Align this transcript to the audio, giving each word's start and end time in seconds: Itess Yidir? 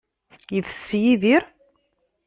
Itess 0.57 0.87
Yidir? 1.03 1.43